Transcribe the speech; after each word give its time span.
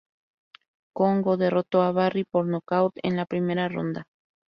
Kongo 0.95 1.37
derrotó 1.37 1.83
a 1.83 1.91
Barry 1.91 2.23
por 2.23 2.47
nocaut 2.47 2.93
en 3.03 3.15
la 3.15 3.27
primera 3.27 3.69
ronda. 3.69 4.07